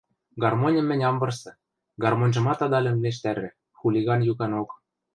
[0.43, 1.51] —Гармоньым мӹнь ам вырсы,
[2.03, 3.47] гармоньжымат ада лӹмлештӓрӹ,
[3.79, 4.69] хулиган юканок.